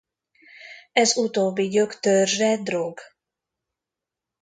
[0.93, 2.99] Ez utóbbi gyöktörzse drog.